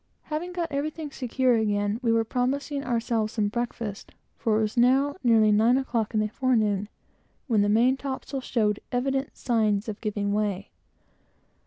Having 0.33 0.53
got 0.53 0.71
everything 0.71 1.11
secure 1.11 1.53
again, 1.53 1.99
we 2.01 2.11
were 2.11 2.23
promising 2.23 2.83
ourselves 2.83 3.33
some 3.33 3.49
breakfast, 3.49 4.13
for 4.35 4.57
it 4.57 4.61
was 4.63 4.75
now 4.75 5.15
nearly 5.23 5.51
nine 5.51 5.77
o'clock 5.77 6.15
in 6.15 6.19
the 6.19 6.27
forenoon, 6.27 6.89
when 7.45 7.61
the 7.61 7.69
main 7.69 7.95
topsail 7.97 8.41
showed 8.41 8.79
evident 8.91 9.37
signs 9.37 9.87
of 9.87 10.01
giving 10.01 10.33
way. 10.33 10.71